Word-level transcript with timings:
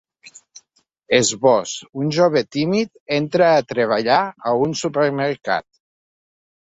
Esbós: 1.17 1.73
Un 2.03 2.09
jove 2.17 2.43
tímid 2.57 2.91
entra 3.21 3.51
a 3.51 3.61
treballar 3.75 4.19
a 4.49 4.55
un 4.67 4.75
supermercat. 4.81 5.69